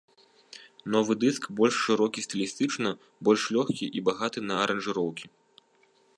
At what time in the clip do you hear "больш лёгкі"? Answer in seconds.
3.31-3.85